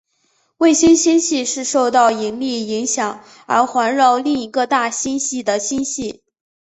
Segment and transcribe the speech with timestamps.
[0.57, 6.23] 卫星星系是受到引力影响而环绕另一个大星系的星系。